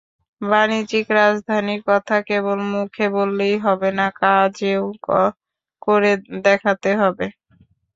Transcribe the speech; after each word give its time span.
বাণিজ্যিক 0.41 1.07
রাজধানীর 1.19 1.81
কথা 1.89 2.17
কেবল 2.29 2.57
মুখে 2.73 3.05
বললেই 3.17 3.55
হবে 3.65 3.89
না, 3.99 4.07
কাজেও 4.19 4.83
করে 5.81 6.11
দেখাতে 6.45 6.89
হবে। 7.01 7.27